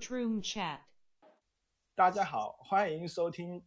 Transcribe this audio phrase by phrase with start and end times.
[0.00, 0.78] Coach Room Chat。
[1.94, 3.62] 大家好，欢迎收听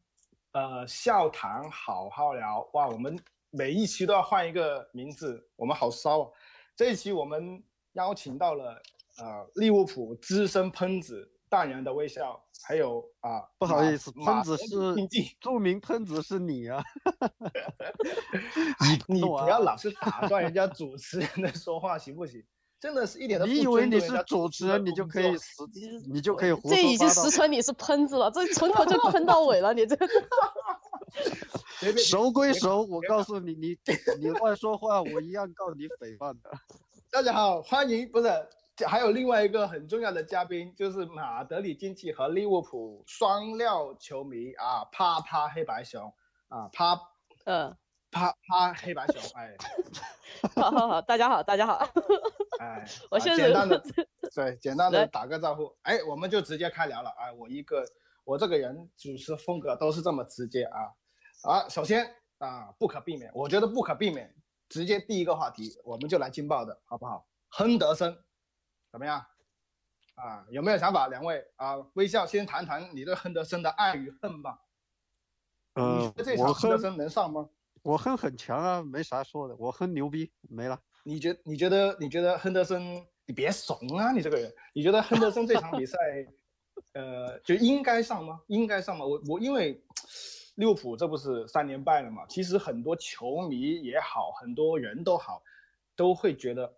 [0.54, 2.68] 呃笑谈好好聊。
[2.74, 3.16] 哇，我们
[3.52, 6.32] 每一期都要换一个名字，我们好骚啊！
[6.76, 8.82] 这一期我们邀请到了
[9.20, 14.66] 呃利物浦资深喷子淡然的微笑，还有啊不好意思，喷子是
[15.40, 16.84] 著名喷子是你啊！
[19.08, 22.44] 你懂啊不要老是打断人家主持人的说话行不行？
[22.84, 25.64] 真的是一点都不你以为你是主持人，你就可以工作死，
[26.12, 29.96] 你就可以胡说这已经实锤你是喷子了，这从头就喷到尾了，你这
[31.98, 33.78] 熟归别熟，我别告诉你，你
[34.20, 36.52] 你乱说话，我一样告你诽谤的。
[37.10, 38.28] 大家好，欢迎不是，
[38.86, 46.14] 还有另外一个很重要的嘉宾，就是马德里竞技和利物浦双料球迷啊，啪啪黑白熊
[46.50, 47.00] 啊，啪
[47.46, 47.78] 嗯，
[48.12, 49.56] 啪啪黑白熊，哎。
[50.58, 51.88] 好好好，大家好，大家好，
[52.64, 53.84] 哎， 我啊现在简单的
[54.34, 57.86] 对 简单的打个招呼，哎，我们就直接开聊了，啊，我一个
[58.24, 60.80] 我这个人主持风格都是这么直接啊，
[61.44, 64.34] 啊，首先啊不可避免，我觉得不可避免，
[64.70, 67.28] 直接第一个话题我们就来劲爆的好不好？
[67.50, 68.18] 亨德森
[68.92, 69.26] 怎么样？
[70.16, 71.08] 啊，有没有想法？
[71.08, 74.60] 两位啊，微笑先谈谈你对亨德森的爱与恨吧。
[75.76, 77.50] 嗯呃觉得这，我亨德森能上吗？
[77.82, 80.80] 我哼很强啊，没啥说的，我哼牛逼，没了。
[81.04, 85.98] 你觉你觉得你觉得亨德森，你别怂啊，你这个人，你觉得亨德森这场比赛，
[86.94, 88.42] 呃，就应该上吗？
[88.48, 89.06] 应该上吗？
[89.06, 89.84] 我我因为
[90.56, 95.44] 利物浦这不是三连败了嘛，其实很多球迷也好，很多人都好，
[95.96, 96.74] 都会觉得，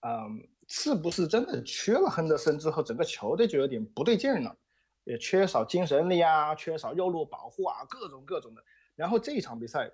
[0.00, 4.56] 嗯，是不是真的缺了亨德森之后，整个球队就有点不对劲了，
[5.04, 8.62] 也缺少精神力啊，缺少右路保护啊，各种各种的。
[8.94, 9.90] 然后这一场比赛，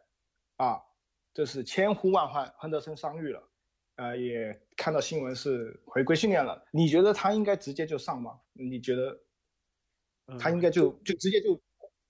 [0.56, 0.82] 啊，
[1.32, 3.48] 这是千呼万唤，亨德森伤愈了。
[4.02, 6.60] 呃，也看到新闻是回归训练了。
[6.72, 8.40] 你觉得他应该直接就上吗？
[8.52, 9.16] 你觉得
[10.40, 11.54] 他应该就就直接就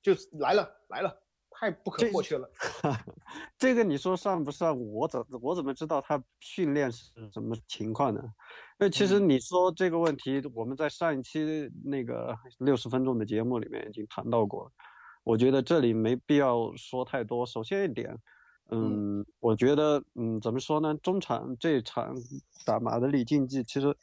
[0.01, 2.51] 就来了来了，太不可或缺了。
[3.59, 8.23] 这个你说上不上，我怎我怎么知道他训练是什么情况呢？
[8.81, 14.73] 因为其实嗯你说这个问题，我们在上一期那个六十分钟的节目里面已经谈到过，
[15.25, 17.45] 我觉得这里没必要说太多。
[17.45, 18.17] 首先一点，
[18.71, 20.95] 嗯，我觉得，嗯，怎么说呢？
[20.97, 22.15] 中场这场
[22.65, 23.97] 打马德里竞技，其实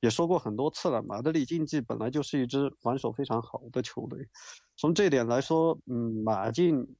[0.00, 4.28] 也说过很多次了，马德里竞技本来就是一支防守非常好的球队，
[4.76, 6.96] 从这点来说，嗯，马竞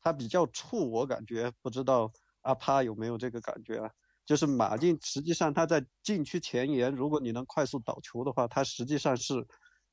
[0.00, 2.12] 他比较怵，我感觉不知道
[2.42, 3.90] 阿帕有没有这个感觉啊？
[4.26, 9.46] 就是马竞实际上他在禁区前沿，如果你能快速倒球的话，他实际上是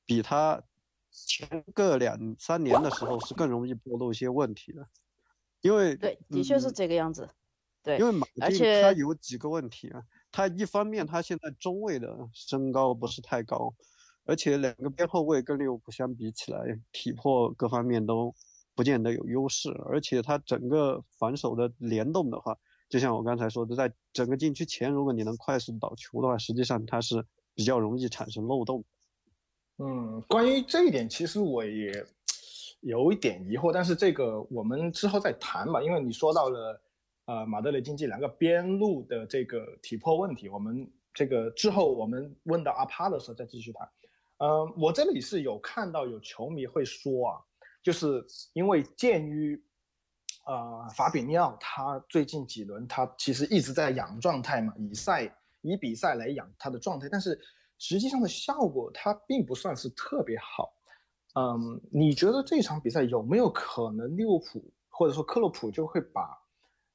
[0.05, 0.61] 比他
[1.11, 4.87] 前个两三年的时候是更容易暴露一些问题的，
[5.61, 7.29] 因为对，的确是嗯这个样子，
[7.83, 13.73] 对因，为马竞而且他有几个问题啊，他一方面他现在中卫的身高不是太高，
[14.25, 16.59] 而且两个边后卫跟利物浦相比起来，
[16.91, 18.33] 体魄各方面都
[18.75, 22.57] 不见得有优势，而且他整个防守的联动的话，
[22.89, 28.83] 就像我刚才说的，在整个禁区前，如果你能快速倒球的话，实际上他是比较容易产生漏洞。
[29.77, 32.05] 嗯，关于这一点，其实我也
[32.81, 35.81] 有一点疑惑，但是这个我们之后再谈吧。
[35.81, 36.81] 因为你说到了，
[37.25, 43.89] 呃，马德里竞技两个边路的这个体魄问题，我们这个之后我们问到阿帕的时候再继续谈。
[44.37, 47.37] 嗯、我这里是有看到有球迷会说啊，
[47.83, 49.63] 就是因为鉴于，
[50.47, 55.31] 呃，法比尼奥他最近几轮他其实一直在养状态嘛，以赛
[55.61, 57.39] 以比赛来养他的状态，但是
[57.77, 60.73] 实际上的效果他并不算是特别好。
[61.33, 66.37] 嗯，你觉得这场比赛有没有可能利物浦或者说克洛普就会把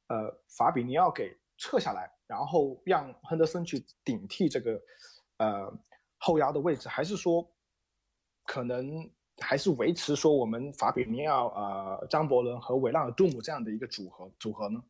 [0.09, 4.81] 呃法比尼奥给撤下来，然后让亨德森去顶替这个
[5.39, 5.79] 呃
[6.19, 7.51] 后腰的位置，还是说
[8.45, 14.85] 可能还是维持说我们法比尼奥、呃张伯伦和维纳尔杜姆这样的一个组合组合呢？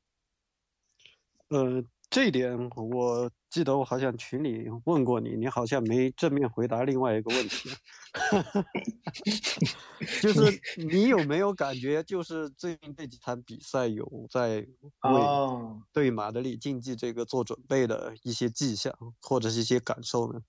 [1.49, 7.69] 呃，这一点我记得我好像群里问过你，你好像没正面回答另外一个问题，
[10.23, 14.69] 就是你有没有感觉，就是最近这几场比赛有在为
[15.03, 20.41] 哦，对马德里竞技这个做准备的一些迹象，或者是一些感受呢？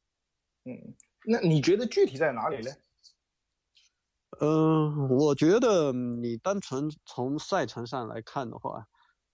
[0.66, 0.96] 嗯，
[1.26, 2.72] 那你觉得具体在哪里呢？
[4.40, 8.86] 嗯，我觉得你单纯从赛程上来看的话，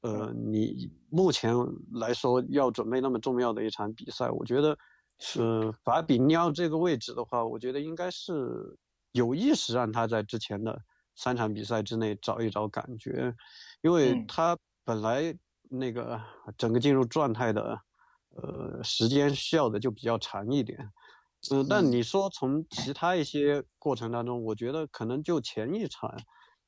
[0.03, 1.55] 呃，你目前
[1.93, 4.77] 来说要准备那么重要的一场比赛，我觉得，
[5.19, 8.77] 是，法比尼奥这个位置的话，我觉得应该是
[9.13, 10.77] 有意识让他在之前的
[11.15, 13.33] 三场比赛之内找一找感觉，
[13.81, 14.27] 因为嗯。
[14.27, 15.33] 他本来
[15.69, 16.19] 那个
[16.57, 17.79] 整个进入状态的，
[18.35, 20.77] 呃，时间需要的就比较长一点。
[21.49, 21.91] 嗯，但嗯。
[21.91, 26.13] 你说从其他一些过程当中，我觉得可能就前一场，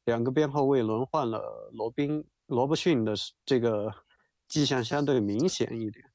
[0.06, 3.14] 两个边后卫轮换了罗宾罗伯逊的
[3.46, 3.92] 这个
[4.48, 6.06] 迹象相对明显一点。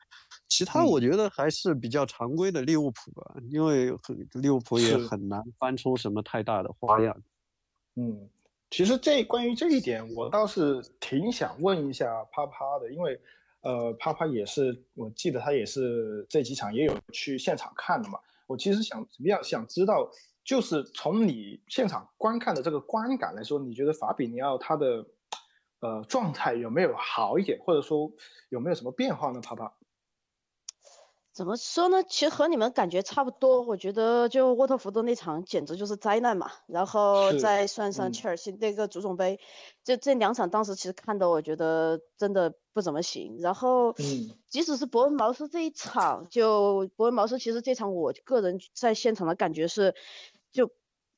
[0.48, 7.22] 其他我嗯觉得还是比较常规的利物浦吧，因为很利物浦也很难翻出什么太大的花样。
[7.94, 8.28] 嗯，
[8.70, 13.20] 其实这关于这一点，我倒是挺想问一下啪啪的，因为
[13.62, 18.18] 呃，啪啪也是，我记得他也是这几场也有去现场看的嘛。
[18.46, 20.10] 我其实想比较想知道，
[20.44, 25.06] 就是从你现场观看的这个观感来说，你觉得法比尼奥他的
[25.80, 28.12] 呃状态有没有好一点，或者说
[28.48, 29.40] 有没有什么变化呢？
[29.40, 29.74] 啪啪，
[31.32, 32.02] 怎么说呢？
[32.02, 33.62] 其实和你们感觉差不多。
[33.62, 39.40] 我觉得就沃特福德那场简直就是灾难嘛，然后再算上嗯切尔西那个足总杯，
[39.84, 43.38] 就这两场当时其实看的我觉得真的不怎么行。
[43.40, 49.94] 然后嗯即使是伯恩茅斯这一场，就伯恩茅斯其实这场我个人在现场的感觉是，
[50.50, 50.70] 就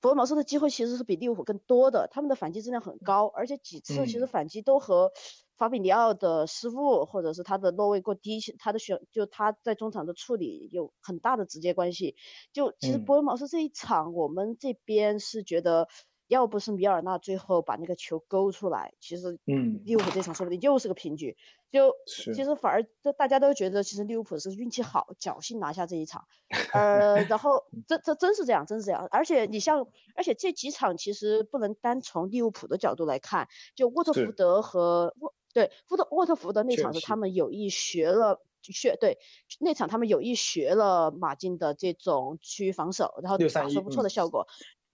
[0.03, 5.13] 伯恩茅斯的机会其实是比利物浦更多的，他们的反击质量很高，而且几次其实嗯反击都和
[5.57, 12.17] 法比尼奥的失误或者是他的落位过低，他的选就他在中场的处理有很大的直接关系。
[12.53, 15.89] 就其实嗯伯恩茅斯这一场，我们这边是觉得。
[16.33, 21.37] 要不是米尔纳最后把那个球勾出来，其实嗯，利物浦这场说不定又是个平局。
[21.71, 26.25] 就其实反而这大家都觉得，其实利物浦是运气好，侥幸拿下这一场。
[26.73, 29.07] 呃， 然后这这真是这样，真是这样。
[29.11, 29.87] 而且你像，
[30.17, 38.41] 而且这几场其实不能单从利物浦的角度来看，就沃特福德和沃对沃特沃特福德那场是他们有意学了。
[38.65, 39.19] 学对
[39.59, 44.47] 那场他们有意学了马竞的这种区域防守，然后打631出不错的嗯效果。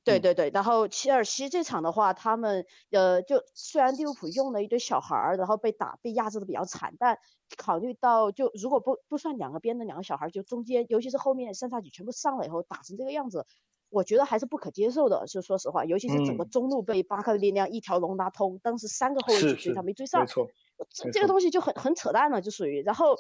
[0.09, 7.19] 对嗯对对，然后切尔西这场的话，他们呃就虽然利物浦用了一堆小孩儿，然后被打被压制的比较惨，但
[7.57, 13.47] 考虑到就如果不不算两个边的两个小孩儿，就中间尤其是后面三叉戟全部上了以后打成这个样子，
[13.91, 15.27] 我觉得还是不可接受的。
[15.27, 20.47] 就说实话，尤其是整个嗯中路被巴克利力量一条龙拉通，当时三个后卫追他没追上没，错，
[20.91, 22.83] 这这个东西就很很扯淡了，就属于。
[22.83, 23.17] 然后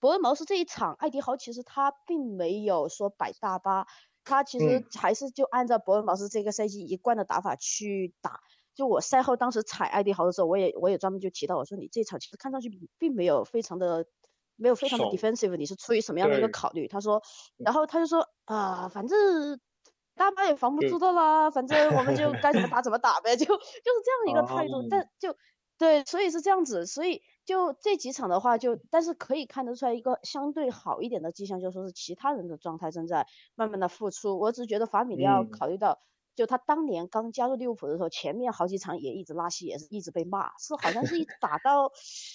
[0.00, 3.86] 伯恩茅斯这一场，艾迪豪其实他并没有说摆大巴，
[4.26, 8.40] 他其实嗯还是就按照博恩茅斯这个赛季一贯的打法去打。
[8.74, 14.04] 就我赛后当时踩艾迪豪的时候，我也我也专门就提到，我说你这场其实看上去并并没有非常的
[14.56, 16.86] 没有非常的 defensive，你是出于什么样的一个考虑？
[16.86, 17.22] 他说，
[17.56, 19.58] 然后他就说啊、反正
[20.14, 23.62] 大巴也防不住的啦，反正我们就 该怎么打怎么打呗，就就是
[24.04, 24.80] 这样一个态度。
[24.80, 25.34] 哦但就
[25.78, 34.38] 对，所以是这样子，所以就这几场的话就，但是可以看得出来一个相对好一点的迹象，就说是其他人的状态正在慢慢的复出。
[34.38, 36.00] 我只是觉得法米尼奥嗯考虑到。
[36.34, 41.90] 就他当年刚加入利物浦的时候，前面好几场也一直拉稀，也是一直被骂，是好像是一打到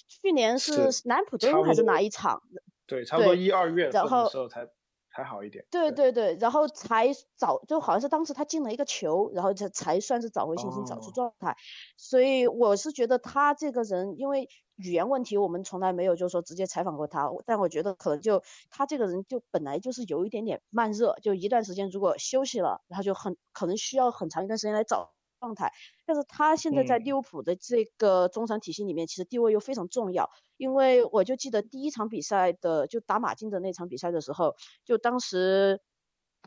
[0.08, 2.42] 去年是是南普敦还是哪一场，
[2.88, 4.68] 对，差不多一二月份然后的时候才
[5.16, 5.68] 才好一点。
[5.70, 11.56] 对对对，然后才找，就好像是当时他进了一个球，然后才才算是找回信心，找出哦状态。
[11.96, 14.50] 所以我是觉得他这个人，因为
[14.84, 25.72] 语言问题，我们从来没有就是说直接采访过他，但我觉得可能就他这个人就本来就是有一点点慢热，就一段时间如果休息了，然后就很可能需要很长一段时间来找状态。
[26.06, 30.30] 但是他现在在嗯利物浦的这个中场体系里面，其实地位又非常重要。
[30.58, 35.82] 因为我就记得第一场比赛的，就打马竞的那场比赛的时候，就当时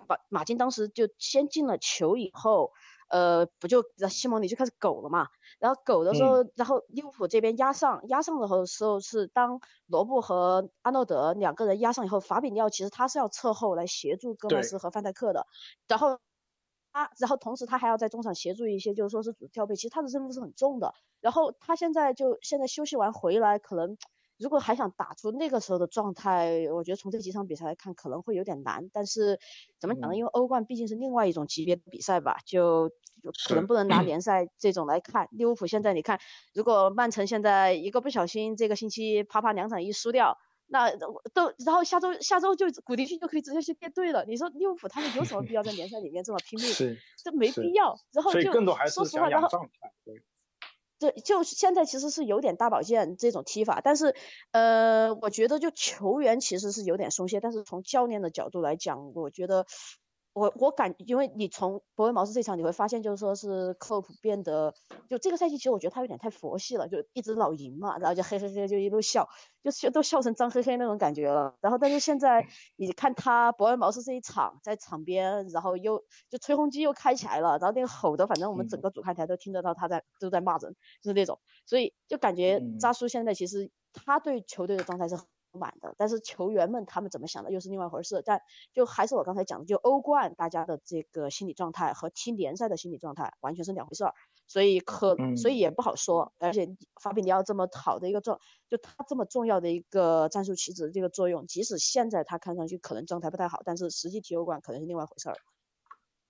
[0.07, 2.73] 把马竞当时就先进了球以后，
[3.09, 5.29] 呃，不就西蒙尼就开始苟了嘛。
[5.59, 15.47] 然后苟的时候，然后利物浦这边压上压上的时候是当罗布和阿诺德两个人压上以后，法比尼奥其实他是要侧后来协助戈麦斯和范戴克的，
[15.89, 16.19] 然后。
[16.97, 20.95] 他，然后同时他还要在中场协助一些，就是说是主调配，其实他的任务是很重的。
[21.21, 23.97] 然后他现在就现在休息完回来，可能
[24.39, 28.91] 如果还想打出那个时候的状态，我觉得从这几场比赛来看可能会有点难。
[28.93, 29.39] 但是
[29.81, 30.15] 怎么讲呢？
[30.15, 32.91] 嗯因为欧冠毕竟是另外一种级别的比赛吧，就
[33.23, 35.29] 就可能不能拿联赛这种来看。
[35.33, 36.21] 利物浦现在你看，
[36.53, 40.39] 如果曼城现在一个不小心，这个星期啪啪两场一输掉。
[40.67, 44.25] 那都，然后下周下周就古迪逊就可以直接去垫队了。
[44.25, 46.73] 你说利物浦他们有什么必要在联赛里面这么拼命？
[46.73, 47.95] 是，这没必要。
[48.13, 49.93] 然后就更多还是说实话，想然后状态。
[50.07, 50.23] 对，
[51.01, 54.15] 对，就是现在其实是有点大保健这种踢法，但是
[54.53, 59.67] 呃，我觉得就球员其实是有点松懈，但是从教练的角度来讲，我觉得
[60.35, 64.75] 我我感，因为你从伯恩茅斯这场你会发现，就是说是克洛普变得，
[65.09, 69.29] 就这个赛季其实我觉得他有点太佛系了，就一直老赢嘛，然后就嘿嘿嘿就一路笑，
[69.63, 71.55] 就笑都笑成张嘿嘿那种感觉了。
[71.61, 78.83] 然后但是现在你看他伯恩茅斯这一场在场边，然后又就吹风机又开起来了，然后那个吼的，反正我们整嗯。
[78.83, 82.79] 个主看台都听得到他在都在骂人，就是那种，所以就感觉嗯。
[82.81, 85.17] 扎叔现在其实他对球队的状态是
[85.59, 88.23] 满的，但是球员们他们怎么想的又是另外一回事。
[88.25, 88.41] 但
[88.73, 94.15] 就还是我刚才讲的，就欧冠大家的这个心理状态和踢联赛的心理状态完全是两回事儿，
[94.47, 96.33] 所以可所以也不好说。
[96.39, 96.69] 而且
[97.01, 105.37] 法比尼奥这么好的一个状，就他这么重要的一个战术棋子这个作用，即使现在他看上去可能状态不太好，但是实际踢欧冠可能是另外一回事儿。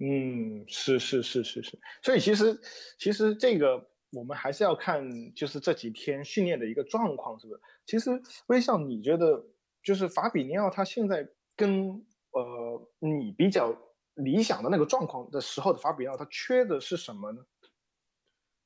[0.01, 2.61] 嗯，是是是是是，所以其实
[2.99, 7.61] 其实这个我们还是要看，就是这几天训练的一个状况，是不是？
[7.85, 9.45] 其实微笑，你觉得
[9.83, 13.77] 就是法比尼奥他现在跟呃你比较
[14.15, 17.45] 理想的那个状况的时候的法比尼奥，他缺的是什么呢？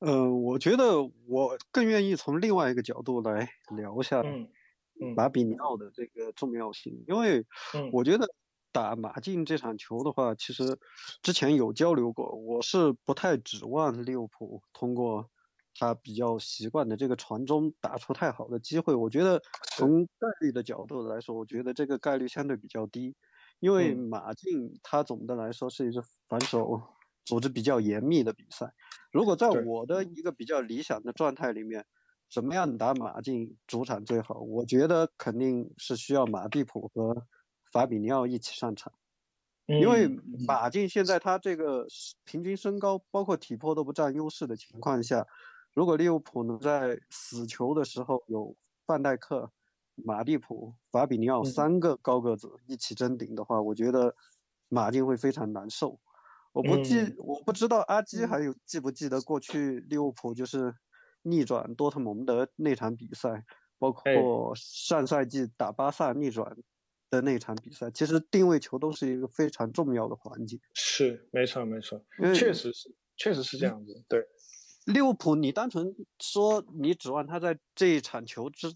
[0.00, 4.22] 呃，我觉得我更愿意从另外一个角度来聊一下
[5.16, 7.44] 法比尼奥的这个重要性，因为
[7.92, 8.28] 我觉得。
[8.70, 10.78] 打马竞这场球的话，其实
[11.22, 15.30] 之前有交流过，我是不太指望利物浦通过
[15.78, 18.94] 他比较习惯的这个传中打出太好的机会。
[18.94, 19.40] 我觉得
[19.76, 23.14] 从概率的角度来说，我觉得这个概率相对比较低，
[23.60, 26.82] 因为马竞他总的来说是一支防守
[27.24, 28.72] 组织比较严密的比赛。
[29.12, 31.86] 如果在我的一个比较理想的状态里面，
[32.30, 34.40] 怎么样打马竞主场最好？
[34.40, 37.26] 我觉得肯定是需要马蒂普和。
[37.70, 38.94] 法比尼奥一起上场，
[39.66, 40.08] 因为
[40.46, 41.86] 马竞现在他这个
[42.24, 45.26] 平均身高包括体魄都不占优势的情况下，
[45.74, 48.56] 如果利物浦能在死球的时候有
[48.86, 49.52] 范戴克、
[49.94, 54.14] 马蒂普、法比尼奥三个高个子一起争顶的话，我觉得
[54.68, 56.00] 马竞会非常难受。
[56.52, 60.74] 我不记，我不知道阿基还有记不记得过去利物浦就是
[61.22, 63.44] 逆转多特蒙德那场比赛，
[63.78, 66.56] 包括上赛季打巴萨逆转。
[67.10, 70.58] 的那场比赛，其实定位球都是一个非常重要的环节。
[70.74, 74.04] 是，没错，没错，确实是，确实是这样子。
[74.06, 74.20] 对，
[74.88, 78.72] 利物浦，你单纯说你指望他在这一场球之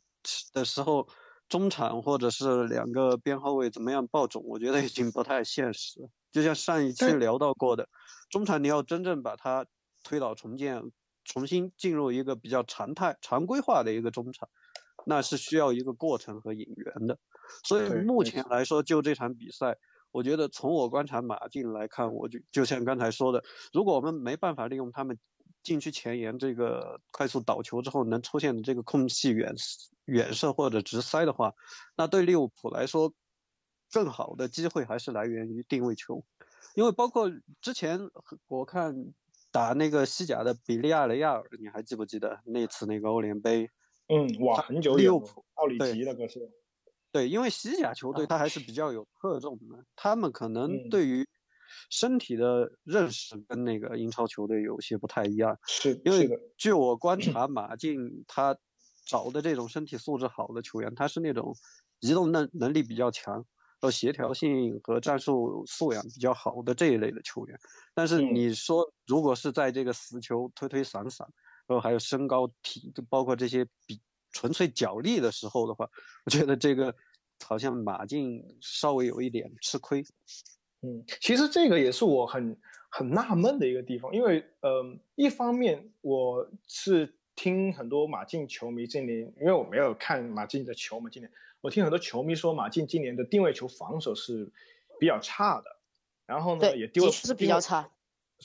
[0.52, 1.08] 的时候，
[1.48, 6.10] 中场或者是两个边后卫怎么样爆种，我觉得已经不太现实。
[6.30, 7.88] 就像上一期聊到过的，
[8.28, 9.64] 中场你要真正把它
[10.02, 10.82] 推倒重建，
[11.24, 14.50] 重新进入一个比较常态、常规化的一个中场，
[15.06, 17.18] 那是需要一个过程和引援的。
[17.64, 19.78] 所以目前来说，就这场比赛，
[20.10, 23.42] 我觉得从我观察马竞来看，我就就像刚才说的，
[23.72, 25.18] 如果我们没办法利用他们
[25.62, 29.54] 禁区前沿这个快速倒球之后能出现的这个空隙远
[30.04, 31.54] 远射或者直塞的话，
[31.96, 33.12] 那对利物浦来说，
[33.90, 36.24] 更好的机会还是来源于定位球，
[36.74, 38.00] 因为包括之前
[38.48, 39.12] 我看
[39.50, 43.70] 打那个西甲的比利亚雷亚尔，你还记不记得那次那个欧联杯？
[44.08, 46.50] 嗯，哇，很久利物浦奥里吉那个是。
[47.12, 51.28] 对，因为西甲球队他还是比较有侧重的，他们可能对于
[51.90, 55.58] 身体的认识跟那个英超球队有些不太一样。
[55.66, 58.56] 是，因为据我观察，马竞他
[59.06, 61.56] 找的这种身体素质好的球员，他是那种
[62.00, 63.44] 移动能能力比较强，
[63.80, 67.58] 和协调性和战术素养比较好的这一类的球员。
[67.94, 71.26] 但是你说，如果是在这个死球推推搡搡，
[71.66, 74.00] 然后还有身高体，就包括这些比。
[74.34, 75.86] 纯粹脚力的时候的话，
[76.24, 76.94] 我觉得这个
[77.44, 80.02] 好像马竞稍微有一点吃亏。
[80.82, 82.56] 嗯，其实这个也是我很
[82.90, 94.52] 很纳闷的一个地方，因为呃，一方面我是听很多马竞球迷今年，因为我没有看马竞的球嘛，今年我听很多球迷说马竞今年的定位球防守是
[94.98, 95.76] 比较差的，
[96.26, 97.90] 然后呢也丢了是比较差。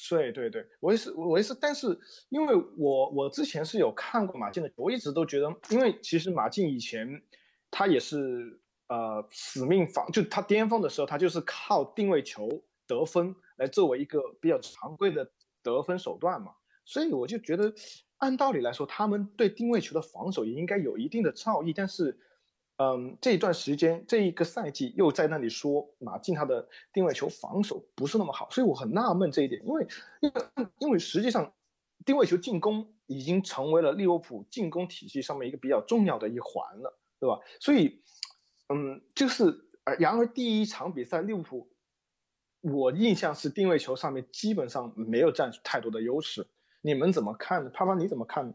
[0.09, 7.23] 对对对，我也是，我也是，但是因为我我之前是有看过马竞的，我一直都觉得，因为其实马竞以前
[7.71, 15.31] 他也是呃死命防，就他巅峰的时候，他就是靠定位球得分来作为一个比较常规的
[15.63, 16.53] 得分手段嘛，
[16.85, 17.73] 所以我就觉得
[18.17, 22.19] 按道理来说，他们对定位球的防守也应该有一定的造诣，但是。
[22.79, 29.87] 嗯，这一段时间，这一个赛季又在那里说马竞他的定位球防守不是那么好，所以我很纳闷这一点，因为
[30.21, 31.53] 因为因为实际上
[32.05, 37.39] 定位球进攻已经成为了利物浦进攻体系上面一个比较重要的一环了，对吧？
[37.59, 38.03] 所以，
[38.67, 41.69] 嗯，就是呃，然而第一场比赛利物浦，
[42.61, 46.47] 我印象是定位球上面基本上没有占太多的优势，
[46.81, 47.69] 你们怎么看呢？
[47.69, 48.53] 帕帕你怎么看？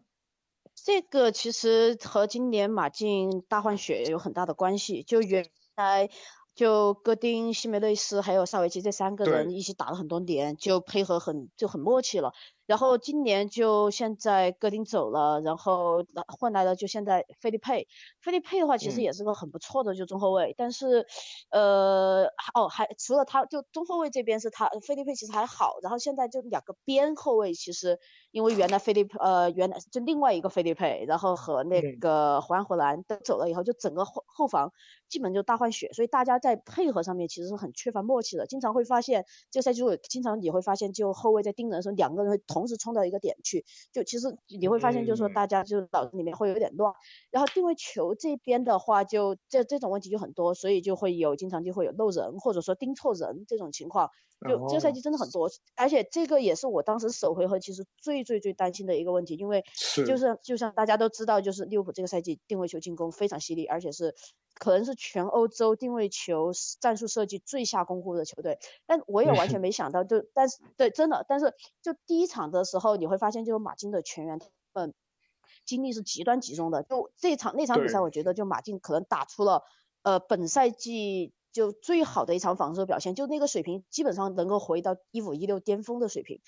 [0.74, 5.02] 这个其实和今年马竞大换血有很大的关系。
[5.02, 6.08] 就原来
[6.54, 12.32] 就戈丁、西梅内斯还有萨维奇这三个人一起打了很多年，就配合很就很默契了。
[12.72, 17.86] 然后今年就现在戈丁走了，然后换来了就现在菲利佩。
[18.18, 21.06] 菲利佩的话其实也是个很不错的就中后卫，但是
[21.50, 22.24] 呃
[22.54, 28.00] 哦还除了他就中后卫这边是他菲利佩其实还好，然后现在就两个边后卫其实
[28.32, 34.72] 因为原来菲利呃原来就另外一个菲利佩，然后和那个胡安·荷兰都走了以后，就整个后后防
[35.08, 46.94] 基本就大换血，所以大家在配合上面其实是很缺乏默契的，经常会发现这个赛季经常你会发现就后卫在盯人的时候，两个人会同时冲到一个点去，就其实你会发现就是说大家就脑子里面会有点乱，
[47.30, 54.08] 然后定位球这边的话就这这种问题就很多，所以就会有经常就会有漏人或者说盯错人这种情况。
[54.42, 59.64] 就这个赛季真的很多，而且这个也是我当时首回合其实最最最担心的一个问题，因为
[60.06, 64.14] 就是就像大家都知道，就是利物浦这个赛季定位球进攻非常犀利，而且是
[64.54, 68.58] 可能是全欧洲定位球战术设计最下功夫的球队。
[68.86, 74.40] 但我也完全 没想到，就但是对真的，但是就第一场的时候你会发现，就是马竞的全员
[74.72, 74.92] 嗯
[75.64, 76.82] 精力是极端集中的。
[76.82, 79.62] 就这场那场比赛，我觉得就马竞可能打出了
[80.02, 81.32] 呃本赛季。
[81.52, 86.40] 就最好的一场防守表现，就那个水平基本上能够回到一五一六巅峰的水平。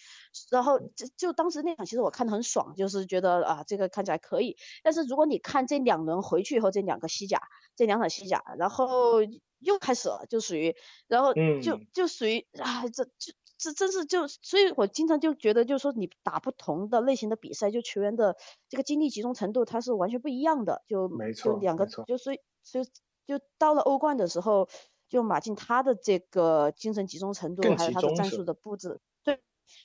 [0.50, 4.56] 然后就就当时那场，其实我看的很爽，就是觉得啊这个看起来可以。
[4.82, 7.42] 但是如果你看这两轮回去以后这两个西甲，
[7.76, 9.22] 这两场西甲，然后
[9.58, 10.74] 又开始了，就属于，
[11.06, 18.36] 然后就就属于啊这这这真是就，所以我经常就觉得就是说你打不同的类型的比赛，就球员的
[18.70, 20.82] 这个精力集中程度它是完全不一样的。
[20.88, 22.84] 就没错，就两个，就所以所以
[23.26, 24.66] 就到了欧冠的时候。
[25.14, 29.40] 就马竞他的这个精神集中程度，还有他的战术的布置，对，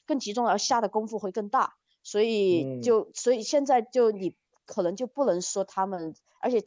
[0.08, 6.62] 更集中，而下的功夫会更大，所以就所以现在就你可能就不能说他们，而且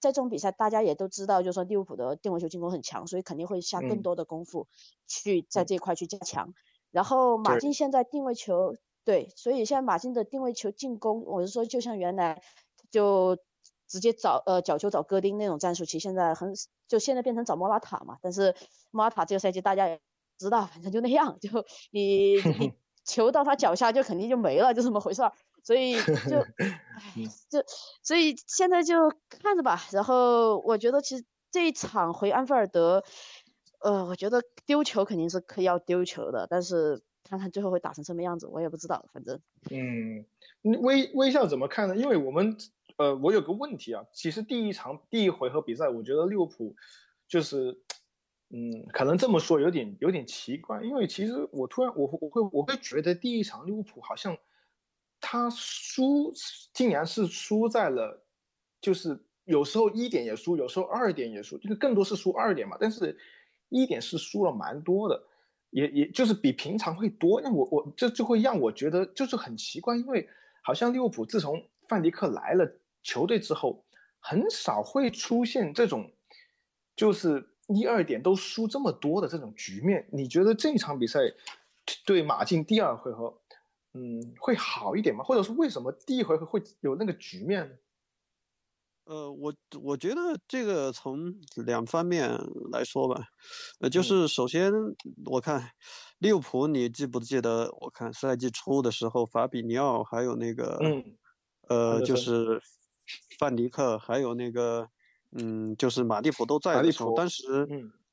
[0.00, 4.66] 在这种比赛大家也都知道，就是说利物浦的定位球进攻很强，所以肯定会下更多的功夫
[5.06, 6.54] 去在这一块去加强。
[6.90, 12.40] 然后马竞现在定位球，对，所以现在马竞的定位球进攻，我是说就像原来
[12.90, 13.36] 就。
[13.88, 16.52] 直接找呃角球找戈丁那种战术，其实现在很
[16.88, 18.18] 就现在变成找莫拉塔嘛。
[18.20, 18.54] 但是
[18.90, 20.00] 莫拉塔这个赛季大家也
[20.38, 21.50] 知道，反正就那样，就
[21.92, 22.72] 你你
[23.04, 25.32] 球到他脚下就肯定就没了，就这么回事儿。
[25.62, 27.14] 所以就唉，
[27.50, 27.64] 就
[28.02, 29.80] 所以现在就看着吧。
[29.92, 33.02] 然后我觉得其实这一场回安菲尔德，
[33.80, 39.06] 呃，我觉得丢球肯定是可以要丢球的，但是看看最后会打成什么样子，我也不知道。
[39.12, 40.24] 反正嗯，
[40.82, 41.96] 微微笑怎么看呢？
[41.96, 42.56] 因为我们。
[42.96, 46.74] 呃，我有个问题啊，其实第一场第一回合比赛，我觉得利物浦
[47.28, 47.78] 就是，
[48.48, 54.38] 嗯，可能这么说有点有点奇怪，因为其实我突然我我会我会觉得第一场利物浦好像
[55.20, 56.32] 他输
[56.72, 58.24] 竟然是输在了，
[58.80, 63.18] 就是有时候一点也输，有时候二点也输，就是更多是输二点嘛，但是
[63.68, 65.22] 一点是输了蛮多的，
[65.68, 70.30] 也也就是比平常会多，那我我这就会让我觉得就是很奇怪，因为
[70.62, 72.80] 好像利物浦自从范迪克来了。
[73.06, 73.86] 球队之后
[74.18, 76.12] 很少会出现这种，
[76.96, 80.08] 就是一二点都输这么多的这种局面。
[80.12, 81.20] 你觉得这场比赛
[82.04, 83.40] 对马竞第二回合，
[83.94, 85.22] 嗯，会好一点吗？
[85.22, 87.78] 或者是为什么第一回合会有那个局面？
[89.04, 91.32] 呃，我我觉得这个从
[91.64, 92.28] 两方面
[92.72, 93.22] 来说吧，
[93.78, 94.72] 呃，就是首先
[95.26, 95.70] 我看
[96.18, 97.70] 利物浦，你记不记得？
[97.80, 101.16] 我看赛季初的时候，法比尼奥还有那个，嗯，
[101.68, 102.60] 呃，就是。
[103.38, 104.88] 范迪克还有那个，
[105.32, 107.44] 嗯，就是马蒂普都在的时候，当时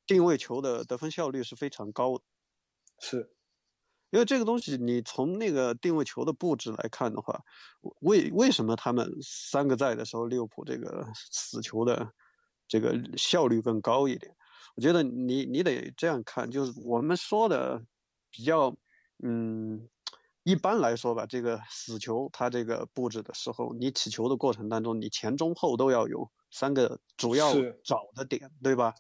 [0.05, 2.23] 定位球的得分效率是非常高的。
[2.99, 3.29] 是，
[4.09, 7.41] 因为这个东西，你从那个定位球的布置来看的话，
[8.01, 12.11] 为为什么他们三个在的时候，利物浦这个死球的
[12.67, 14.35] 这个效率更高一点？
[14.75, 17.83] 我觉得你你得这样看，就是我们说的
[18.29, 18.75] 比较，
[19.23, 19.87] 嗯。
[20.43, 27.53] 一般来说吧，这个死球它这个布置的时候，你起球的过程当中，你前中后都要有三个主要
[27.83, 28.93] 找的点，对吧？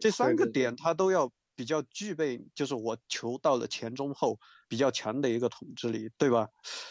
[0.00, 6.48] 这三个点它都要比较具备，就是我球到了前中后比较强的一个统治力，对吧？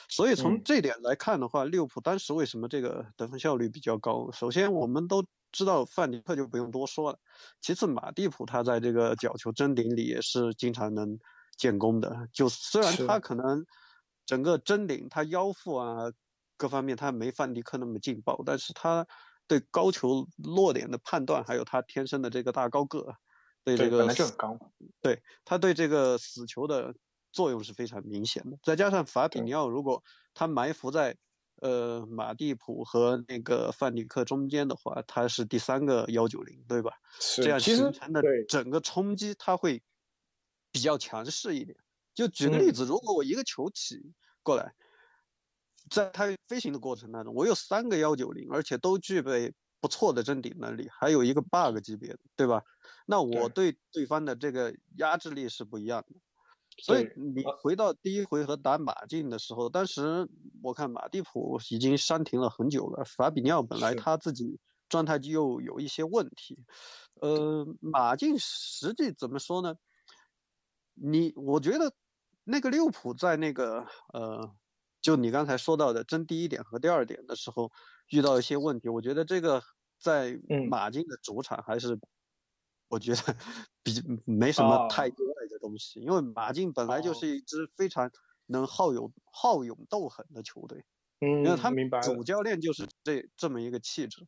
[0.09, 4.29] 所以从这点来看的话，利物浦当时为什么这个得分效率比较高？
[4.33, 7.19] 首先我们都知道范迪克就不用多说了，
[7.61, 11.17] 其次马蒂普他在这个角球争顶里也是经常能
[11.57, 13.65] 建功的，就虽然他可能。
[14.25, 16.11] 整个真顶，他腰腹啊，
[16.57, 19.05] 各方面他没范迪克那么劲爆，但是他
[19.47, 23.15] 对高球落点的判断，还有他天生的这个大高个，
[23.63, 24.57] 对这个本来就高，
[25.01, 26.93] 对他对这个死球的
[27.31, 28.57] 作用是非常明显的。
[28.63, 30.01] 再加上法比尼奥，如果
[30.33, 31.17] 他埋伏在
[31.61, 36.91] 呃马蒂普和那个范迪克中间的话，他是第三个幺九零，对吧？
[37.43, 39.83] 这样形成的整个冲击，他会
[40.71, 41.77] 比较强势一点。
[42.13, 44.73] 就举个例子，如果我一个球起过来，
[45.89, 52.63] 在它飞行的过程当中，我有三个幺九零，而且都具备不错的争顶能力，还有一个 bug 级别的，对吧？
[53.05, 56.15] 那我对对方的这个压制力是不一样的。
[56.81, 60.27] 所以你回到第一回合打马竞的时候，当时
[60.63, 66.57] 我看马蒂普已经伤停了很久了，法比尼奥本来他自己状态又有一些问题，
[67.21, 69.75] 呃，马竞实际怎么说呢？
[70.95, 71.93] 你我觉得
[72.43, 74.55] 那个利物浦在那个呃，
[75.01, 77.71] 就你刚才说到的争第一点和第二点的时候
[78.09, 79.63] 遇到一些问题，我觉得这个
[79.99, 81.99] 在马竞的主场还是。
[82.89, 83.17] 我觉得
[83.81, 83.91] 比
[84.23, 88.11] 没什么太多的一个东西，因为马竞本来就是一支非常
[88.45, 90.85] 能好勇好勇斗狠的球队，
[91.19, 94.27] 嗯，因为他们主教练就是这这么一个气质。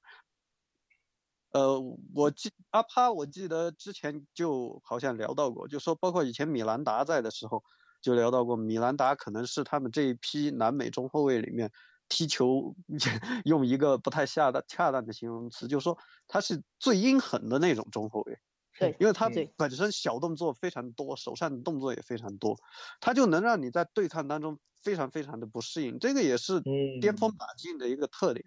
[1.51, 1.80] 呃，
[2.15, 7.63] 我记阿帕，我记得之前就好像聊到过，就说包括以前米兰达在的时候，
[8.06, 11.72] 就聊到过，米兰达可能是他们这一批南美中后卫里面
[12.08, 12.76] 踢球
[13.46, 18.38] 用一个不太恰当恰当的形容词，就是说他是最阴狠的那种中后卫。
[18.78, 22.60] 对，因为他本身小动作非常多，手上的动作也非常多，
[23.00, 26.62] 他就能让你在对抗当中非常非常的不适应，这个也是
[27.02, 28.46] 巅峰马竞的一个特点。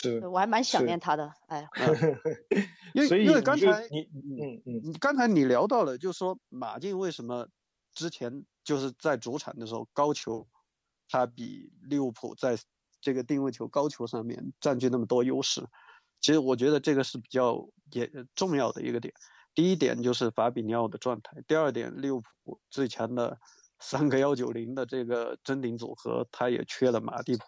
[0.00, 1.68] 是，我还蛮想念他的，哎。
[2.94, 4.08] 因为因为刚才你
[4.40, 7.48] 嗯嗯，刚才你聊到了，就是说马竞为什么
[7.94, 10.46] 之前就是在主场的时候高球，
[11.08, 12.56] 他比利物浦在
[13.00, 15.66] 这个定位球高球上面占据那么多优势。
[16.20, 19.12] 其实我觉得这个是比较也重要的一个点。
[19.54, 23.38] 第一点就是法比尼奥的状态，第二点利物浦最强的
[23.80, 27.44] 三个幺九零的这个争顶组合，他也缺了马蒂普。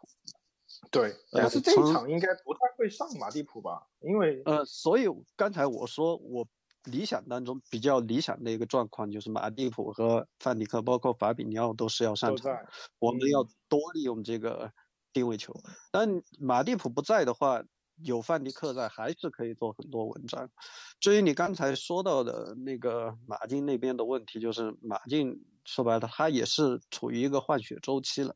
[0.90, 3.87] 对，但是这一场应该不太会上马蒂普吧？
[4.00, 6.46] 因为呃，所以刚才我说我
[6.85, 12.57] 理想当中比较理想的一个状况就是马蒂普和范迪克，包括法比尼奥都是要上场，
[12.99, 14.73] 我们要多利用这个
[15.12, 15.55] 定位球。
[15.90, 17.62] 但马蒂普不在的话。
[18.03, 20.51] 有范迪克在，还是可以做很多文章。
[20.99, 28.35] 至于你刚才说到的那个马竞那边的问题，就是马竞说白了，他也是处于一个换血周期了。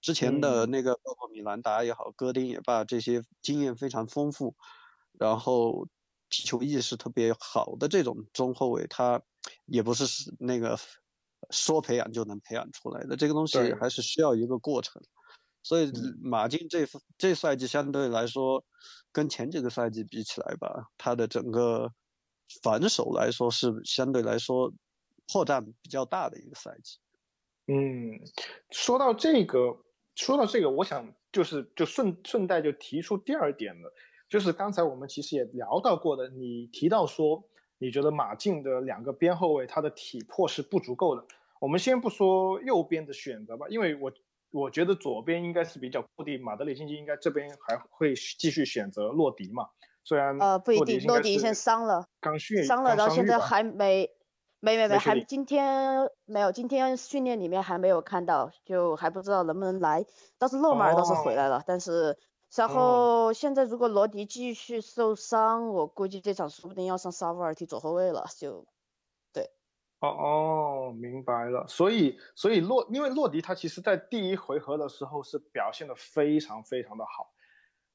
[0.00, 4.56] 之前的那个包括米兰达也好，戈丁也罢，这些经验非常丰富，
[5.18, 5.86] 然后
[6.34, 9.22] 踢球意识特别好的这种中后卫，他
[9.66, 10.04] 也不是
[10.40, 10.76] 那个
[11.50, 15.00] 说培养就能培养出来的，这个东西还是需要一个过程。
[15.62, 18.64] 所以马竞这这赛季相对来说，
[19.12, 21.92] 跟前几个赛季比起来吧，他的整个
[22.62, 24.72] 反手来说是相对来说
[25.32, 26.98] 破绽比较大的一个赛季。
[27.68, 28.18] 嗯，
[28.70, 29.78] 说到这个，
[30.16, 33.94] 说到这个，我想就是就顺顺带就提出第二点了，
[34.34, 37.44] 就是刚才我们其实也聊到过的，你提到说
[37.78, 41.24] 你觉得马竞的两个边后卫他的体魄是不足够的。
[41.60, 44.10] 我们先不说右边的选择吧，因为我。
[44.56, 49.66] 我觉得左边应该是比较固定，马德里竞技应该这边还会继续选择洛迪嘛？
[50.04, 54.12] 虽然呃不一定，洛迪先伤了，刚训伤了，到现在还没
[54.60, 60.06] 没没没还今天没有，今天训练里面还没有看到，就还不知道能不能来。
[60.38, 62.16] 倒是勒马尔倒是回来了，但是
[62.56, 68.66] 然后现在如果罗迪继续受伤，我估计这场说不定要上沙沃尔踢左后卫了，就
[69.32, 69.50] 对。
[70.00, 71.66] 哦哦，明白了。
[71.66, 77.32] 所以，所以洛，因为洛迪他其实在第一回合的时候是表现的非常非常的好。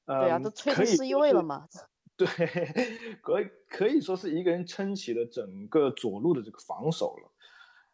[0.06, 1.68] 对啊，都吹成 C 位了嘛。
[2.18, 2.28] 对，
[3.22, 3.36] 可
[3.70, 7.32] 可以说是一个人撑起了整个左路的这个防守了。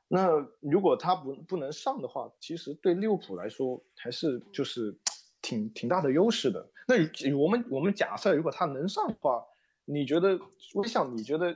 [0.07, 0.29] 那
[0.61, 4.97] 如果他不不能上的话，其实对利物浦来说还是就是
[5.45, 6.67] 挺挺大的优势的。
[6.87, 6.95] 那
[7.37, 9.45] 我们我们假设如果他能上的话，
[9.85, 10.39] 你觉得
[10.73, 11.07] 微笑？
[11.07, 11.55] 你觉得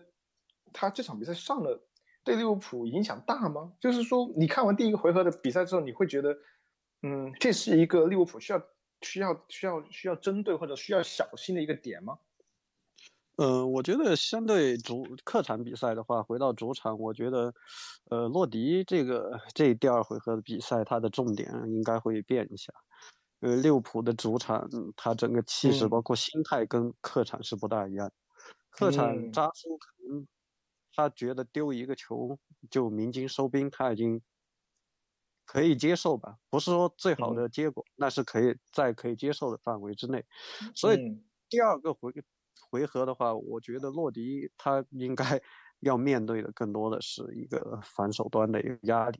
[0.71, 1.81] 他这场比赛上了？
[2.23, 3.73] 对利物浦影响大吗？
[3.79, 6.37] 就是说，你看完第一个回合的比赛之后，你会觉得，
[7.01, 8.61] 嗯，这是一个利物浦需要
[9.01, 12.19] 需要需要需要针对或者需要小心的一个点吗？
[13.37, 17.53] 嗯，我觉得相对主客场比赛的话，回到主场，我觉得，
[18.11, 22.73] 呃，洛迪这个这第二回合的比赛，他的重点应该会变一下。
[23.39, 28.11] 呃，利物浦的主场，他整个气势包括心态跟客场是不大一样。
[28.69, 30.27] 客场扎苏可能。
[30.91, 32.37] 他觉得丢一个球
[32.69, 34.21] 就鸣金收兵，他已经
[35.45, 36.35] 可以接受吧？
[36.49, 40.25] 不是说最好的结果，那是可以在可以接受的范围之内。
[40.75, 40.97] 所以
[41.47, 42.11] 第二个回
[42.69, 45.41] 回合的话，我觉得洛迪他应该
[45.79, 49.19] 要面对的更多的是一个反手端的一个压力，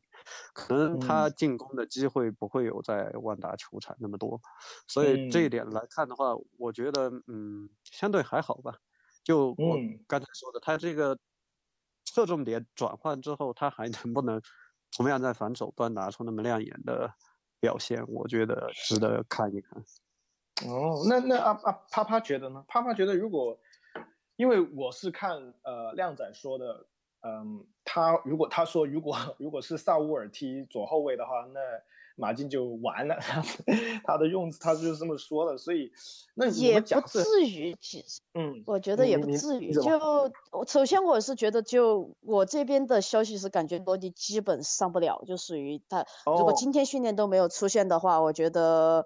[0.54, 4.42] 可能他进攻的机会不会有在万达球场那么多。
[4.88, 8.76] 所以这一点来看的话，我觉得嗯，相对还好吧。
[9.24, 11.18] 就我刚才说的，他这个。
[12.06, 14.42] 侧重点转换之后，他还能不能
[14.92, 17.14] 同样在反手端拿出那么亮眼的
[17.60, 18.04] 表现？
[18.08, 19.84] 我觉得值得看一看。
[20.68, 22.66] 哦，那那阿阿啪啪觉得呢？
[22.68, 23.56] 啪啪觉得，如果
[24.40, 26.86] 因为我是看呃靓仔说的，
[27.28, 31.60] 嗯，他如果他说如果 如果是萨乌尔踢左后卫的话，那
[32.16, 33.18] 马竞就完了。
[34.08, 35.92] 他的用词他就是这么说的，所以
[36.36, 39.74] 那也不至于，其实，嗯，我觉得也不至于。
[39.74, 39.84] 就
[40.66, 49.06] 首先我是觉得，就我这边的消息是感觉罗迪基本上不了，就属于他如果今天训练都没有出现的话，我觉得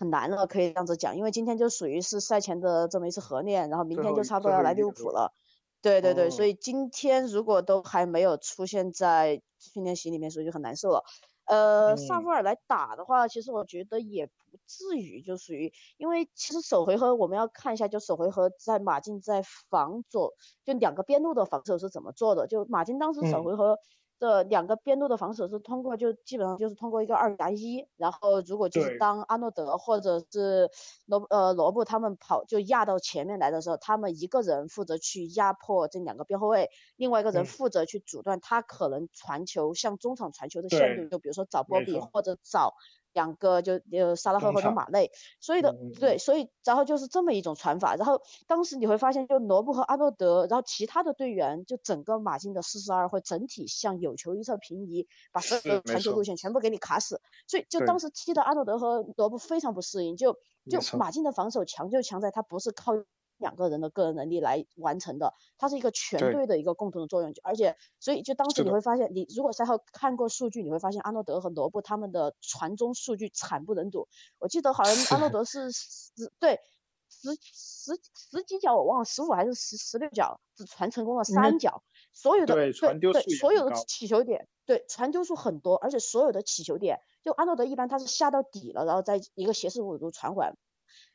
[0.00, 5.34] 很难了，可以这样子讲，因为今天就属于是赛前的这么一次合练，然后明天就差不多要来利物浦了。
[5.82, 11.04] 对对对，所以今天如果都还没有出现在训练席里面，所以就很难受了。
[11.44, 14.32] 呃，萨夫尔来打的话，其实我觉得也不
[14.66, 20.32] 至于，就属于，因为其实首回合我们要看一下，就首回合在马竞在防左，
[20.64, 23.78] 就两个边路的防守是怎么做的，就马竞当时首回合。
[24.20, 30.70] 这两个边路的防守是通过，就基本上就是通过一个二打一，然后如果就是当阿诺德或者是
[31.06, 42.74] 罗呃罗布他们跑就压到前面来的时候，他们一个人负责去压迫这两个边后卫，另外一个人负责去阻断他可能传球向中场传球的线路，就比如说找波比或者找。
[43.12, 56.24] 两个就呃沙拉赫或者马内，所以的对，所以然后就是这么一种传法，然后当时你会发现就罗布和阿诺德，然后其他的队员就整个马竞的四十二会整体向有球一侧平移，把所有的传球路。
[56.24, 58.00] 线全部给你卡死，所以就当。
[58.00, 60.38] 时踢的阿诺德和罗布非常不适应，就
[60.70, 62.94] 就马竞的防守强就强在他不是靠。
[63.40, 74.06] 两个人的个人能力来完成的，它是一个全队的一个共同的作用，而且所以就当时你会发现，你如果赛后看过数据，你会发现阿诺德和罗布他们的传中数据惨不忍睹。
[74.38, 76.60] 我记得好像阿诺德是十对
[77.08, 90.54] 十十十几脚我忘了，十五还是十十六脚，只传成功了三脚，所有的对对所有的起球点对传丢数很多，而且所有的起球点，就阿诺德一般他是下到底了，然后在一个斜四五度传回来。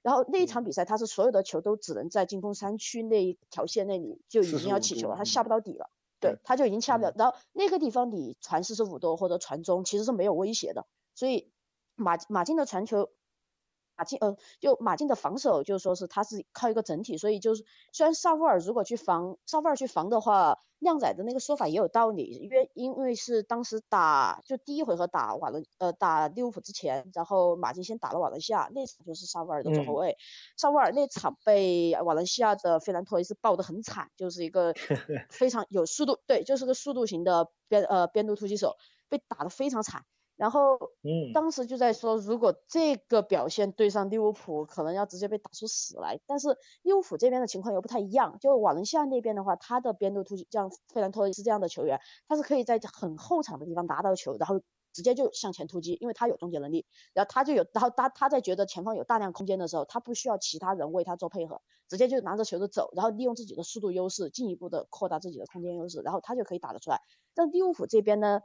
[0.01, 7.13] 然后那一场比赛，他是所有的球都只能在进攻三区那一条线那里就已经要起球了，他下不到底了，对，他就已经下不了。
[7.15, 11.51] 然后那个地方你传四十五度或者传中其实是没有威胁的，所以
[11.95, 13.09] 马马竞的传球。
[13.97, 30.17] 马竞呃，就马竞的防守，就是说是他是靠一个整体，所以就是虽然萨沃尔如果去防萨沃尔去防的话，靓仔的那个说法也有道理，因为因为是当时打就第一回合打瓦伦呃打利物浦之前，然后马竞先打了瓦伦西亚，那场就是萨沃尔的左后卫，
[30.57, 34.73] 萨沃尔那场被瓦伦西亚的费兰托雷斯爆得很惨，就是一个
[35.31, 38.75] 非常有速度，对，就是个速度型的边呃边路突击手，
[39.07, 40.03] 被打得非常惨。
[40.37, 46.19] 然后，嗯，当时就在说，如果这个表现对上利物浦，可能要直接被打出屎来。
[46.25, 54.59] 但是利物浦这边的情况又不太一样，就瓦伦西亚那边的话，他的边路突击，像费兰托雷斯这样的球员，他是可以在很后场的地方拿到球，然后
[54.91, 56.85] 直接就向前突击，因为他有终结能力。
[57.13, 66.99] 然后他就有，然后他他在觉得前方有大量空间的时候，他不需要其他人为他做配合，直接就拿着球就走，然后利用自己的速度优势，进一步的扩大自己的空间优势，然后他就可以打得出来。
[67.33, 68.41] 但利物浦这边呢？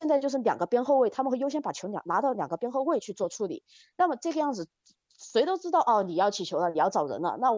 [0.00, 3.62] 现在就是两个边后卫，他们会优先把球两拿到两个边后卫去做处理。
[3.96, 4.68] 那么这个样子，
[5.16, 7.38] 谁都知道哦，你要起球了，你要找人了。
[7.40, 7.48] 那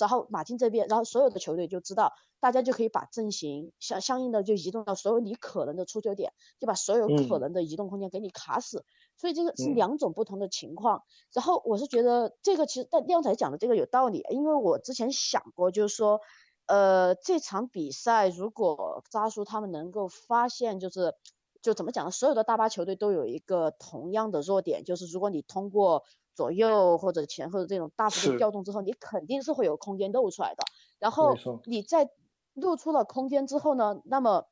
[0.00, 8.84] 然后马竞这边，然后所有的球队就知道，大家就可以把阵型相相应的就移动到所有你可能的出球点，就把所有可能的移动空间给你卡死。
[9.18, 11.04] 所以这个是两种不同的情况。
[11.32, 16.20] 然后我是觉得这个其实但亮仔讲的这个有道理，因为我之前想过，就是说，
[16.66, 21.14] 呃，这场比赛如果扎叔他们能够发现，就是。
[21.62, 22.10] 就怎么讲呢？
[22.10, 30.64] 所有的大巴球队都有一个同样的弱点，就是如果你通过左右或者前后的这种大幅度调动之后，你肯定是会有空间露出来的。
[30.98, 32.10] 然后你在
[32.54, 34.46] 露出了空间之后呢，那么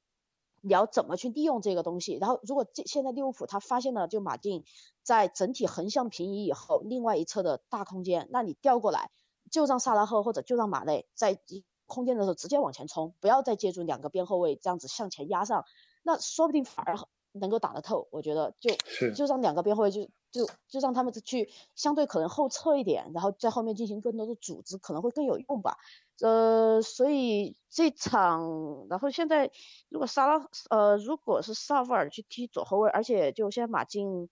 [0.61, 2.15] 你要怎么去利用这个东西？
[2.15, 4.65] 然后如果这现在利物浦他发现了就马竞
[5.03, 9.11] 在整体横向平移以后，另外一侧的大空间，那你调过来
[9.51, 11.41] 就让萨拉赫或者就让马内在
[11.87, 15.65] 空间的时候直接往前冲，不要再借助两个边后卫这样子向前压上。
[16.03, 16.97] 那说不定反而
[17.33, 18.71] 能够打得透，我觉得就
[19.13, 25.77] 就让两个边后卫就就就让他们去相对可能后撤一点，然后在后面进行更多的组织，可能会更有用吧。
[26.21, 29.51] 呃，所以这场，然后现在
[29.89, 34.29] 如果沙拉呃如果是萨夫尔去踢左后卫，而且就现在马竞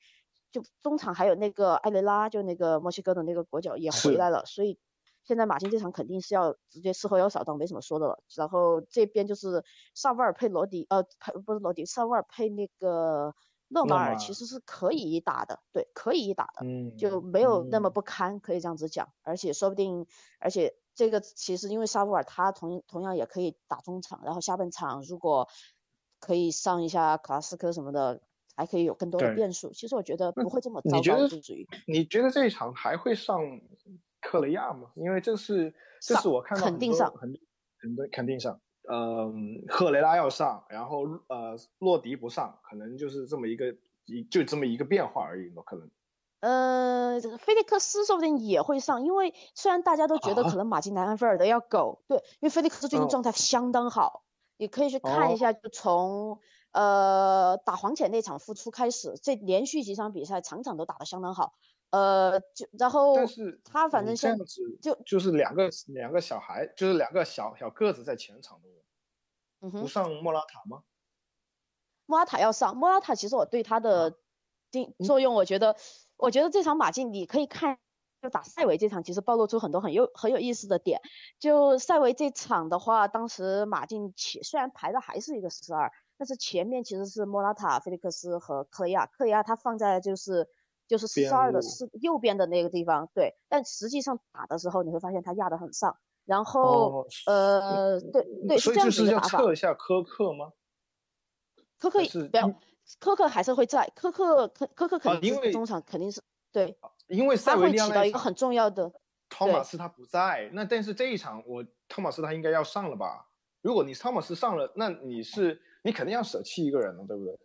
[0.51, 4.79] 就中场还有那个埃雷拉，就那个墨西哥的那个国脚也回来了，所以。
[5.29, 8.23] 现在马竞这场肯定是要直接事后要扫荡，没什么说的了。
[8.35, 9.63] 然后这边就是
[9.95, 13.35] 萨维尔配罗迪，呃，配不是罗迪，萨维尔配那个
[13.69, 19.13] 勒马尔，其实是可以一打的，对，可以一打的，嗯就没有那么不堪，可以这样子讲。
[19.23, 20.07] 而且说不定，
[20.41, 25.47] 而且这个其实因为萨维尔他同同样也可以打中场，然后下半场如果
[26.21, 28.23] 可以上一下卡拉斯科什么的，
[28.57, 29.75] 还可以有更多的变数。
[29.75, 30.97] 其实我觉得不会这么糟糕。
[31.87, 33.39] 你觉得这一场还会上？
[34.29, 37.33] 克雷亚嘛，因为这是这是我看到肯定上，肯
[37.81, 38.61] 肯定肯定上。
[38.91, 45.91] 嗯，赫雷拉要上，然后呃，洛迪不上，可能就是这么一个一就这么一个变化而已嘛，可能。
[46.41, 54.25] 呃，菲利克斯说不定也会上，因为虽然大家都觉得可能马竞南安菲尔德要苟，对，因为菲利克斯最近状态相当好，
[54.59, 56.39] 你可以去看一下，就从
[56.73, 61.55] 呃打黄潜那场复出开始，这连续几场比赛场场都打得相当好，
[61.91, 68.79] 呃，就然后但是他反正这样现子就就是两个两个小孩，就是两个小小个子在前场的人，
[69.61, 69.89] 嗯哼不。
[69.89, 70.83] 上莫拉塔吗？
[72.05, 74.19] 莫拉塔要上，莫拉塔其实我对他啊的
[74.71, 75.77] 定嗯作用，我觉得，
[76.17, 77.79] 我觉得这场马竞你可以看，
[78.23, 81.01] 就打塞维这场，其实暴露出很多很有很有意思的点。
[81.39, 90.49] 就塞维这场的话，当时马竞前虽然排的还是一个十二，但是前面其实是莫拉塔、菲利克斯和克雷亚，克雷亚他放在就是
[90.89, 99.39] 就是十边二的四右边的那个地方，对，但实际上打的时候你会发现他压得很上，然后、哦呃，对对，所以这样就是要子一个打法。
[99.39, 100.53] 测一下科克吗？
[101.79, 102.61] 科克还是不要，
[102.99, 108.91] 科克还是会在，科克科科克肯定是中场肯定是对，因为塞维他会利亚起到一个很重要的，
[109.29, 113.29] 汤马斯他不在，那但是这一场我汤马斯他应该要上了吧？
[113.61, 117.39] 如果你汤马斯上了，那你是你肯定要舍弃一个人了，对不对？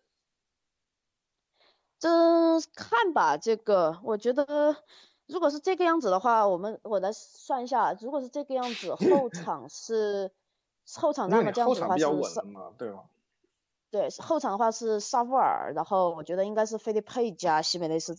[2.04, 4.76] 这看吧，这个我觉得
[5.26, 10.30] 如果是这个样子的话，我们我来算一下，如果是这个样子，后场是
[10.96, 13.06] 后场那么这样子的话是稳了嘛，对吧？
[13.90, 18.18] 对，后场的话是萨布尔，然后我觉得应该是菲利佩加西梅内斯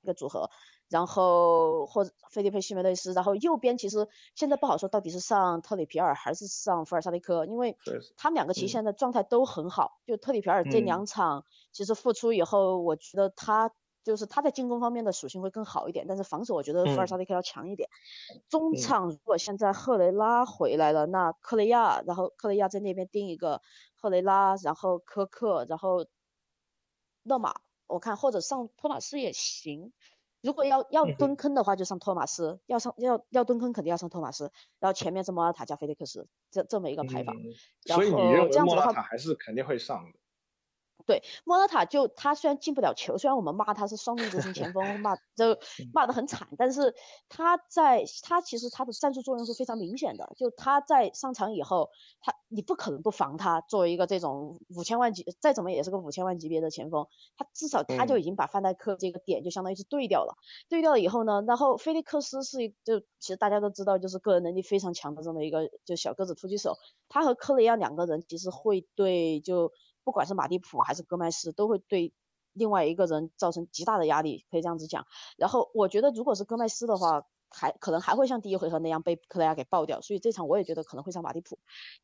[0.00, 0.50] 一个组合，
[0.94, 7.76] 然后或者菲利佩西梅内斯，然后右边其实现在不好说到底是上特里皮尔还是上福尔萨利科，因为
[8.16, 13.72] 他们两个其嗯实现在状态都很好，就特里皮尔这嗯两场其实复出以后，我觉得他。
[14.04, 17.88] 就是他在进攻方面的属性会更好一点，但是防守我觉得福尔嗯萨利克要强一点。
[18.50, 23.62] 中嗯场如果现在赫雷拉回来了，那克雷亚，然后克雷亚在那边盯一个
[23.96, 26.04] 赫雷拉，然后科克，然后
[27.22, 27.54] 勒马，
[27.86, 29.90] 我看或者上托马斯也行。
[30.44, 34.52] 如果要要蹲坑的话，就上托马斯；要上要要蹲坑，肯定要上托马斯。
[34.78, 37.32] 然后前面是莫拉塔加菲利克斯，这这么一个排法。
[37.32, 37.48] 嗯
[37.84, 40.18] 然所以你后认为这样的话莫拉塔还是肯定会上的？
[41.06, 45.58] 对，莫德塔就他虽然进不了球，虽然我们骂他是双路之星前锋，骂 就
[45.92, 46.94] 骂得很惨，但是
[47.28, 50.32] 他在他其实他的战术作用是非常明显的。
[50.36, 51.90] 就他在上场以后，
[52.20, 60.38] 他你不可能不防他，作为一个这种五千万级，再怎么也是个五千万级别的前锋，他至少他就嗯已经把范戴克这个点就相当于是对掉了。
[60.68, 66.76] 对掉了以后呢，然后菲利克斯是一就其实大家都知道，就是个人能力非常强的这么一个就小个子突击手，
[67.08, 69.72] 他和科雷亚两个人其实会对就
[70.04, 72.12] 不管是马蒂普还是戈麦斯，都会对
[72.52, 75.06] 另外一个人造成极大的压力，可以这样子讲。
[75.36, 81.58] 然后我觉得如果是戈麦斯的话，还可能还会像第一回合那样被克莱亚给爆掉，所以这场我也觉得可能会上马蒂普。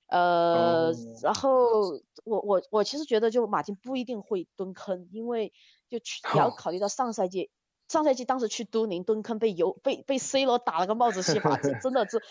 [0.07, 1.91] 呃，哦然后
[2.25, 5.53] 我我我其实觉得就马丁不一定会蹲坑，因为
[5.89, 7.51] 就去也要考虑到上赛季。
[7.89, 12.23] 上赛季当时去都灵蹲坑被尤被被 C 罗打了个帽子戏法，这真的是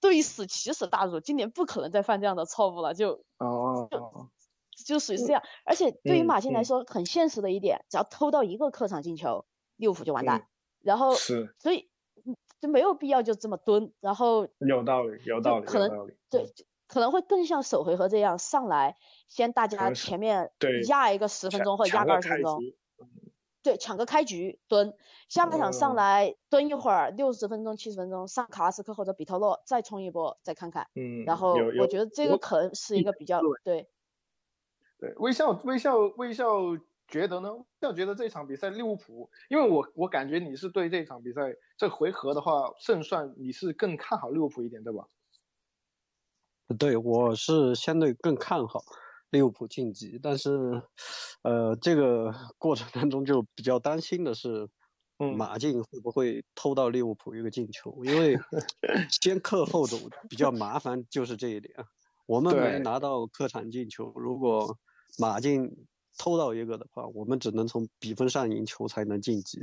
[0.00, 1.20] 对死奇耻大辱。
[1.20, 4.28] 今年不可能再犯这样的错误了，就哦哦，
[4.84, 5.42] 就属于是这样。
[5.64, 9.44] 而且对于嗯马竞来嗯说，很现实的一点，只要偷到一个客场进球，
[9.76, 10.40] 利物浦就完蛋。
[10.40, 10.46] 嗯
[10.82, 11.90] 然后是所以
[12.24, 16.08] 嗯就没有必要就这么蹲，然后有道理，有道理，可能。
[16.30, 16.46] 对，
[16.86, 18.96] 可能会更像首回合这样上来，
[19.28, 22.62] 先大家前面对压一个十分钟或者压个个二十分钟，
[23.62, 24.94] 对，抢个开局蹲，
[25.28, 30.88] 下半场上嗯来蹲一会儿，六十分钟、七十分钟上卡拉斯克或者比特洛再冲一波，再看看。
[30.94, 33.86] 嗯，然后我觉得这个可能是一个比较对，
[35.00, 36.46] 对，微笑微笑微笑
[37.08, 37.54] 觉得呢？
[37.54, 45.06] 微笑觉得这场比赛利物浦，因为我我感觉你是对这场比赛这回合的话胜算你是更看好利物浦一点，对吧？
[46.78, 48.80] 对，我是相对更看好
[49.30, 50.82] 利物浦晋级，但是，
[51.42, 54.68] 呃，这个 过程当中就比较担心的是，
[55.18, 58.04] 嗯马竞会不会偷到利物浦一个进球？
[58.04, 58.36] 因为
[59.22, 61.74] 先克后主比较麻烦，就是这一点。
[62.26, 64.78] 我们没拿到客场进球，如果
[65.18, 65.86] 马竞
[66.18, 69.60] 偷到一个的话，我们只能从比分上赢球才能晋级。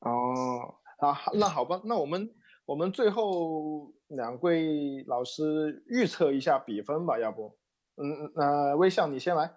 [0.00, 2.34] 哦，啊，那好吧，那我们
[2.64, 7.58] 我们最后两位老师预测一下比分吧，要不？
[7.96, 9.54] 嗯，那微笑你先来。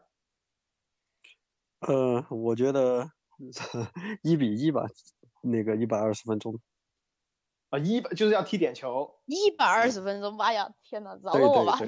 [1.81, 3.09] 呃，我觉得
[4.23, 4.87] 一比一吧，
[5.41, 6.59] 那个一百二十分钟。
[7.71, 9.09] 啊，一百就是要踢点球。
[9.27, 11.77] 一百二十分钟，妈呀，天呐， 饶我吧！
[11.79, 11.87] 对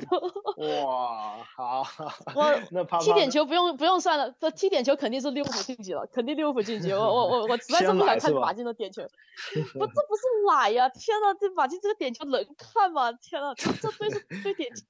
[0.55, 1.85] 对哇，好，
[2.33, 6.93] 我 那啪啪踢点球不用不用算了，这踢点球肯定是利物浦晋级了，肯定利物浦晋级。
[6.93, 9.01] 我我我我实在是不想看马竞的点球，
[9.73, 10.87] 不，这不是奶呀！
[10.87, 13.11] 天呐，这马竞这个点球能看吗？
[13.11, 14.83] 天呐，这这对是对点球，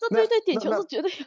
[0.00, 1.26] 这对对点球是绝对有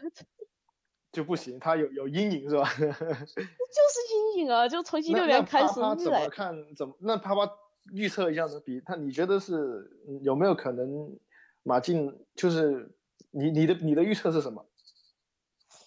[1.11, 2.67] 就不行，他有有阴影是吧？
[2.73, 4.67] 就是阴影啊！
[4.67, 6.55] 就从一六年开始那怎么看？
[6.75, 7.45] 怎么那啪啪
[7.91, 8.59] 预测一下子？
[8.59, 11.17] 比他，你觉得是有没有可能
[11.63, 12.95] 马竞就是
[13.31, 14.65] 你你的你的预测是什么？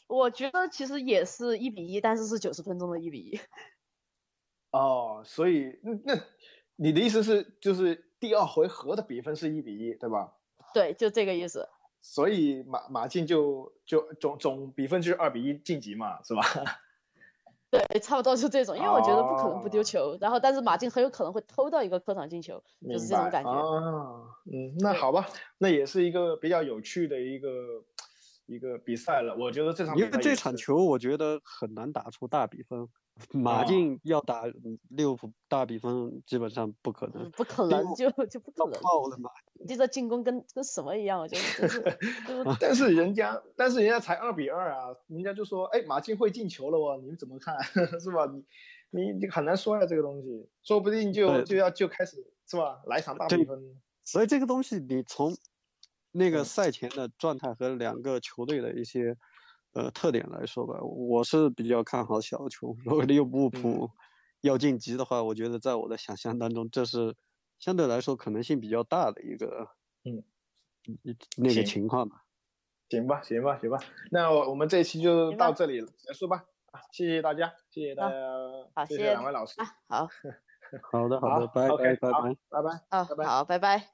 [0.07, 3.40] 我觉得其实也是一比一，但是是九十分钟的一比一。
[4.70, 6.14] 哦，所以那
[6.76, 10.34] 你的意思是就是第二回合的比分是一比一，对吧？
[10.74, 11.68] 对，就这个意思。
[12.02, 16.42] 所以马马竞就就总总比分就是二比一晋级嘛，是吧？
[17.75, 23.51] 对，差不多就这种，因为我觉得不可能不丢球，然后但是马竞很有可能会偷到一个客场进球，就是这种感觉。
[23.51, 25.27] 啊，嗯，那好吧，
[25.59, 27.49] 那也是一个比较有趣的一个
[28.47, 29.35] 一个比赛了。
[29.37, 32.89] 我觉得这场因为这场球我觉得很难打出大比分。
[33.31, 34.43] 马竞要打
[34.89, 38.81] 六浦大比分，基本上不可能，不可能就就不可能。
[38.83, 39.31] 爆了嘛！
[39.69, 41.97] 这个进攻跟跟什么一样，我就是。
[42.59, 47.57] 但是人家，但是人家才二比二啊，人家就说，哎，马竞会进球了哦，你们怎么看？
[48.01, 48.27] 是吧？
[48.27, 48.45] 你
[48.91, 52.17] 你你很难说呀，这个东西，说不定就就要就开始
[52.49, 52.83] 是吧？
[52.87, 53.81] 来场大比分。
[54.05, 55.37] 所以这个东西，你从
[56.11, 59.17] 那个赛前的状态和两个球队的一些。
[59.75, 62.77] 呃，特点来说吧，我是比较看好小球。
[62.85, 63.91] 如果利物浦
[64.41, 67.14] 要晋级的话，我觉得在我的想象当中，这是
[67.59, 69.68] 相对来说可能性比较大的一个，
[70.05, 70.22] 嗯，
[71.37, 72.25] 那个情况吧。
[72.89, 73.79] 行吧，行吧，行吧。
[74.11, 76.45] 那我们这一期就到这里结束吧。
[76.70, 78.16] 啊，谢谢大家，谢谢大家，
[78.75, 79.55] 好，谢谢两位老师。
[79.89, 80.07] 好，
[80.93, 83.93] 好的，好的，拜拜，拜拜，拜拜，啊，拜拜，好，拜拜。